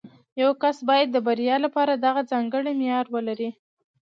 یو 0.41 0.51
کس 0.61 0.77
باید 0.89 1.07
د 1.11 1.17
بریا 1.27 1.55
لپاره 1.65 1.93
دغه 2.05 2.21
ځانګړی 2.31 2.71
معیار 2.79 3.05
ولري 3.13 3.49